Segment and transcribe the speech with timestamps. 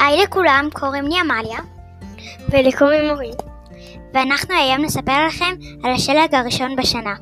[0.00, 1.58] היי לכולם, קוראים לי עמליה,
[2.48, 3.30] ולקוראים אורי.
[4.14, 5.54] ואנחנו היום נספר לכם
[5.84, 7.14] על השלג הראשון בשנה.